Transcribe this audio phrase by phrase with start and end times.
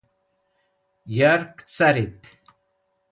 [1.17, 2.21] yark carit